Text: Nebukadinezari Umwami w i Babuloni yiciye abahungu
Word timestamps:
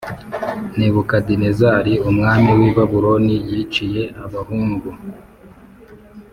Nebukadinezari 0.77 1.93
Umwami 2.09 2.51
w 2.59 2.61
i 2.69 2.71
Babuloni 2.75 3.35
yiciye 3.51 4.03
abahungu 4.25 4.89